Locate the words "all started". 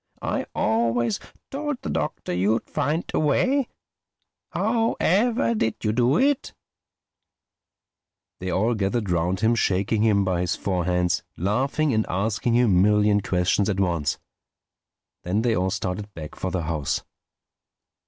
15.55-16.11